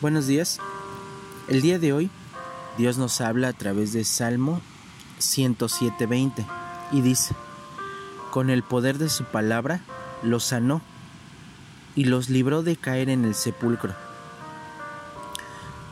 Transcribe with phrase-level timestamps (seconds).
[0.00, 0.58] Buenos días.
[1.46, 2.08] El día de hoy
[2.78, 4.62] Dios nos habla a través de Salmo
[5.18, 6.46] 107.20
[6.90, 7.34] y dice,
[8.30, 9.82] con el poder de su palabra
[10.22, 10.80] los sanó
[11.94, 13.94] y los libró de caer en el sepulcro.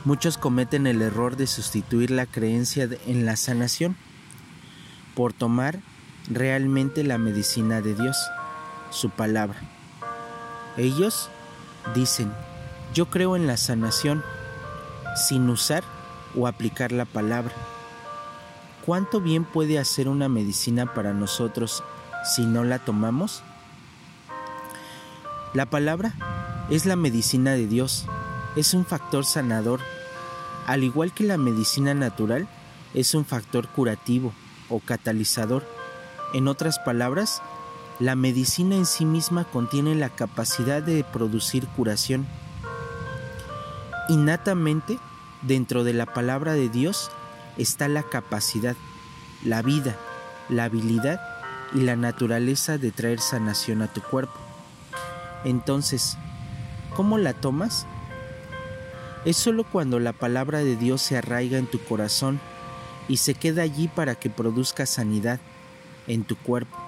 [0.07, 3.95] Muchos cometen el error de sustituir la creencia en la sanación
[5.15, 5.81] por tomar
[6.31, 8.17] realmente la medicina de Dios,
[8.89, 9.61] su palabra.
[10.79, 11.29] Ellos
[11.95, 12.33] dicen,
[12.95, 14.25] yo creo en la sanación
[15.16, 15.84] sin usar
[16.37, 17.55] o aplicar la palabra.
[18.84, 21.82] ¿Cuánto bien puede hacer una medicina para nosotros
[22.24, 23.43] si no la tomamos?
[25.55, 26.15] La palabra
[26.70, 28.06] es la medicina de Dios,
[28.56, 29.80] es un factor sanador,
[30.66, 32.48] al igual que la medicina natural
[32.95, 34.32] es un factor curativo
[34.68, 35.66] o catalizador.
[36.34, 37.43] En otras palabras,
[38.01, 42.27] la medicina en sí misma contiene la capacidad de producir curación.
[44.09, 44.98] Innatamente,
[45.43, 47.10] dentro de la palabra de Dios
[47.59, 48.74] está la capacidad,
[49.45, 49.96] la vida,
[50.49, 51.21] la habilidad
[51.74, 54.32] y la naturaleza de traer sanación a tu cuerpo.
[55.45, 56.16] Entonces,
[56.97, 57.87] ¿cómo la tomas?
[59.27, 62.41] Es solo cuando la palabra de Dios se arraiga en tu corazón
[63.09, 65.38] y se queda allí para que produzca sanidad
[66.06, 66.78] en tu cuerpo.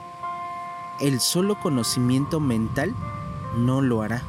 [1.02, 2.94] El solo conocimiento mental
[3.58, 4.22] no lo hará.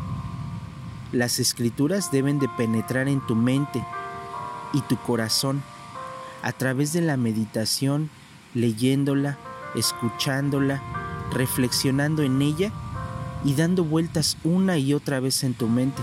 [1.12, 3.86] Las escrituras deben de penetrar en tu mente
[4.73, 5.62] y tu corazón
[6.42, 8.09] a través de la meditación,
[8.53, 9.38] leyéndola,
[9.76, 10.81] escuchándola,
[11.31, 12.72] reflexionando en ella
[13.44, 16.02] y dando vueltas una y otra vez en tu mente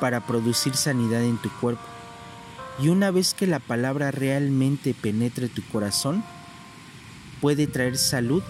[0.00, 1.82] para producir sanidad en tu cuerpo.
[2.80, 6.24] Y una vez que la palabra realmente penetre tu corazón,
[7.40, 8.42] puede traer salud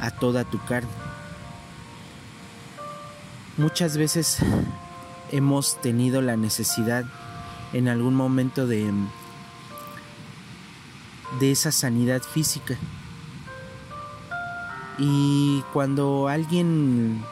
[0.00, 0.90] a toda tu carne.
[3.56, 4.38] Muchas veces
[5.32, 7.04] hemos tenido la necesidad
[7.72, 8.92] en algún momento de,
[11.40, 12.76] de esa sanidad física.
[14.98, 17.22] Y cuando alguien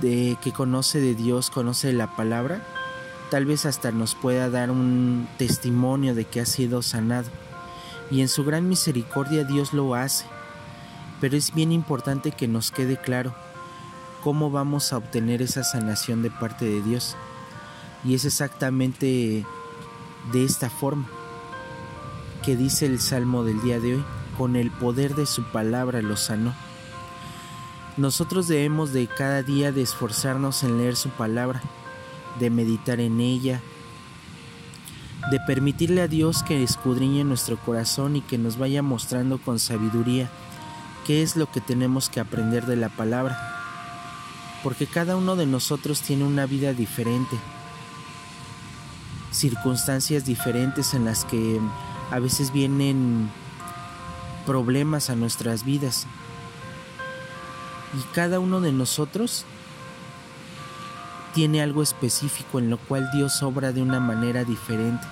[0.00, 2.62] de que conoce de Dios, conoce la palabra,
[3.30, 7.28] tal vez hasta nos pueda dar un testimonio de que ha sido sanado.
[8.10, 10.26] Y en su gran misericordia Dios lo hace.
[11.20, 13.34] Pero es bien importante que nos quede claro
[14.22, 17.16] cómo vamos a obtener esa sanación de parte de Dios.
[18.04, 19.44] Y es exactamente
[20.32, 21.06] de esta forma
[22.44, 24.04] que dice el Salmo del día de hoy,
[24.36, 26.54] con el poder de su palabra lo sanó.
[27.96, 31.60] Nosotros debemos de cada día de esforzarnos en leer su palabra,
[32.38, 33.60] de meditar en ella,
[35.32, 40.30] de permitirle a Dios que escudriñe nuestro corazón y que nos vaya mostrando con sabiduría
[41.06, 43.57] qué es lo que tenemos que aprender de la palabra
[44.62, 47.36] porque cada uno de nosotros tiene una vida diferente,
[49.30, 51.60] circunstancias diferentes en las que
[52.10, 53.30] a veces vienen
[54.46, 56.06] problemas a nuestras vidas.
[57.94, 59.44] Y cada uno de nosotros
[61.34, 65.06] tiene algo específico en lo cual Dios obra de una manera diferente.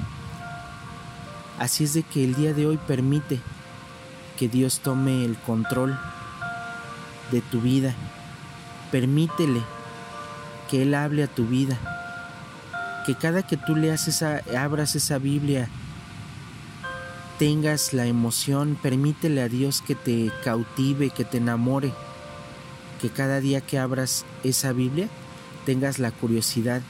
[1.59, 3.41] Así es de que el día de hoy permite
[4.37, 5.99] que Dios tome el control
[7.31, 7.95] de tu vida
[8.97, 9.61] Permítele
[10.71, 11.79] que Él hable a tu vida.
[13.05, 15.69] Que cada que tú leas esa, abras esa Biblia,
[17.39, 21.93] tengas la emoción, permítele a Dios que te cautive, que te enamore.
[22.99, 25.11] Que cada día que abras esa Biblia,
[25.67, 26.81] tengas la curiosidad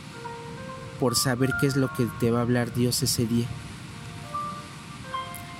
[1.01, 3.49] por saber qué es lo que te va a hablar Dios ese día.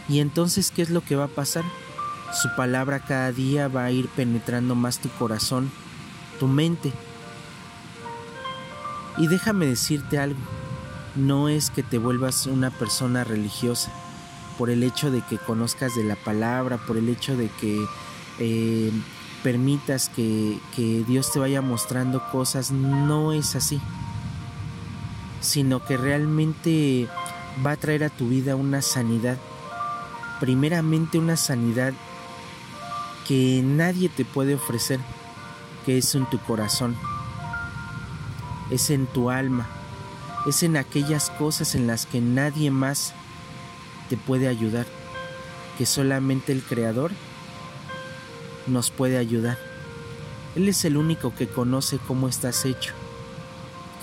[0.09, 1.65] Y entonces, ¿qué es lo que va a pasar?
[2.41, 5.73] Su palabra cada día va a ir penetrando más tu corazón
[6.39, 6.93] tu mente.
[9.19, 10.41] Y déjame decirte algo,
[11.15, 13.91] no es que te vuelvas una persona religiosa
[14.59, 17.85] por el hecho de que conozcas de la palabra, por el hecho de que
[18.39, 18.93] eh,
[19.43, 23.81] permitas que, que Dios te vaya mostrando cosas, no es así,
[25.41, 27.09] sino que realmente
[27.65, 29.39] va a traer a tu vida una sanidad,
[30.41, 31.95] primeramente una sanidad
[33.27, 35.01] que nadie te puede ofrecer
[35.87, 36.97] que es en tu corazón,
[38.73, 39.69] es en tu alma,
[40.45, 43.15] es en aquellas cosas en las que nadie más
[44.11, 44.85] te puede ayudar,
[45.79, 47.13] que solamente el Creador
[48.67, 49.59] nos puede ayudar.
[50.57, 52.93] Él es el único que conoce cómo estás hecho,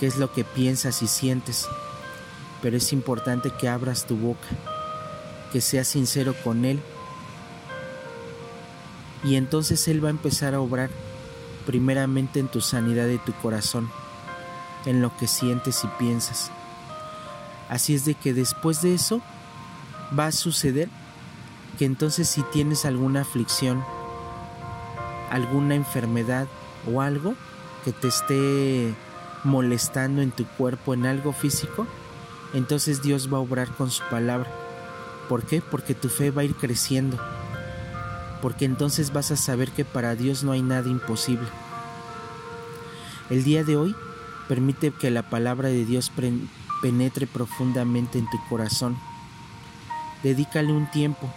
[0.00, 1.68] qué es lo que piensas y sientes,
[2.62, 4.48] pero es importante que abras tu boca,
[5.52, 6.80] que seas sincero con Él,
[9.22, 10.88] y entonces Él va a empezar a obrar
[11.66, 13.90] primeramente en tu sanidad de tu corazón,
[14.86, 16.50] en lo que sientes y piensas.
[17.68, 19.20] Así es de que después de eso
[20.16, 20.88] va a suceder
[21.78, 23.84] que entonces si tienes alguna aflicción,
[25.30, 26.46] alguna enfermedad
[26.92, 27.34] o algo
[27.84, 28.94] que te esté
[29.42, 31.86] molestando en tu cuerpo, en algo físico,
[32.52, 34.50] entonces Dios va a obrar con su palabra.
[35.28, 35.60] ¿Por qué?
[35.60, 37.18] Porque tu fe va a ir creciendo.
[38.44, 41.48] Porque entonces vas a saber que para Dios no hay nada imposible.
[43.30, 43.96] El día de hoy
[44.48, 46.12] permite que la palabra de Dios
[46.82, 48.98] penetre profundamente en tu corazón.
[50.22, 51.32] Dedícale un tiempo.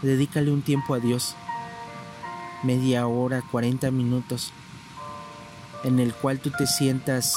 [0.00, 1.36] Dedícale un tiempo a Dios.
[2.62, 4.54] Media hora, 40 minutos.
[5.82, 7.36] En el cual tú te sientas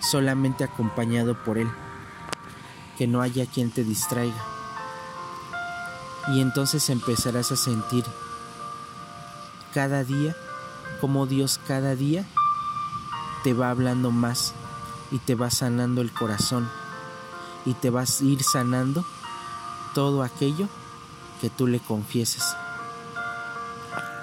[0.00, 1.68] solamente acompañado por Él.
[2.96, 4.55] Que no haya quien te distraiga.
[6.28, 8.04] Y entonces empezarás a sentir
[9.72, 10.34] cada día
[11.00, 12.24] como Dios cada día
[13.44, 14.54] te va hablando más
[15.10, 16.68] y te va sanando el corazón
[17.64, 19.04] y te vas a ir sanando
[19.94, 20.68] todo aquello
[21.40, 22.56] que tú le confieses.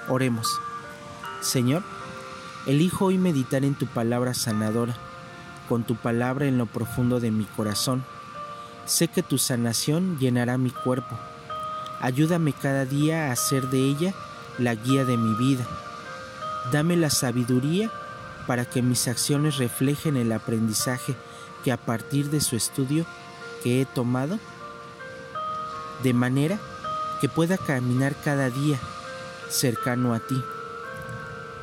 [0.08, 0.60] Oremos.
[1.40, 1.82] Señor,
[2.66, 4.96] elijo hoy meditar en tu palabra sanadora,
[5.68, 8.04] con tu palabra en lo profundo de mi corazón.
[8.86, 11.18] Sé que tu sanación llenará mi cuerpo.
[12.00, 14.14] Ayúdame cada día a hacer de ella
[14.58, 15.66] la guía de mi vida.
[16.72, 17.90] Dame la sabiduría
[18.46, 21.16] para que mis acciones reflejen el aprendizaje
[21.62, 23.06] que a partir de su estudio
[23.62, 24.38] que he tomado,
[26.02, 26.58] de manera
[27.20, 28.78] que pueda caminar cada día
[29.48, 30.42] cercano a ti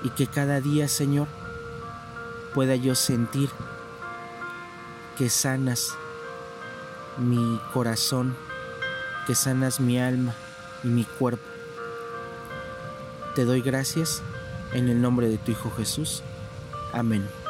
[0.03, 1.27] y que cada día, Señor,
[2.53, 3.49] pueda yo sentir
[5.17, 5.93] que sanas
[7.17, 8.35] mi corazón,
[9.25, 10.33] que sanas mi alma
[10.83, 11.43] y mi cuerpo.
[13.35, 14.21] Te doy gracias
[14.73, 16.23] en el nombre de tu Hijo Jesús.
[16.93, 17.40] Amén.